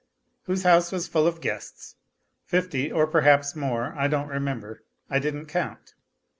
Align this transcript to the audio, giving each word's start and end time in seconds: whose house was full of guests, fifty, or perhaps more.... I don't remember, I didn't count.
whose 0.45 0.63
house 0.63 0.91
was 0.91 1.07
full 1.07 1.27
of 1.27 1.41
guests, 1.41 1.95
fifty, 2.43 2.91
or 2.91 3.05
perhaps 3.05 3.55
more.... 3.55 3.93
I 3.95 4.07
don't 4.07 4.29
remember, 4.29 4.81
I 5.11 5.19
didn't 5.19 5.45
count. 5.45 5.93